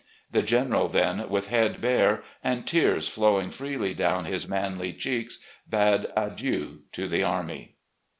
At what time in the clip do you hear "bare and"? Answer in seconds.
1.79-2.65